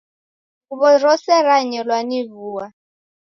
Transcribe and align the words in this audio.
Nguw'o 0.69 0.91
rose 1.03 1.35
ranyelwa 1.45 1.97
ni 2.07 2.19
vua. 2.31 2.65